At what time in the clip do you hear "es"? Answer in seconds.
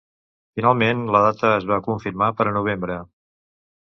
1.59-1.67